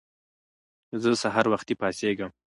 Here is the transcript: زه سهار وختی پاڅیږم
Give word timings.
زه 1.01 1.09
سهار 1.23 1.45
وختی 1.51 1.73
پاڅیږم 1.79 2.31